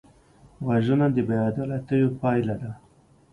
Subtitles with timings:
[0.67, 2.71] وژنه د بېعدالتیو پایله ده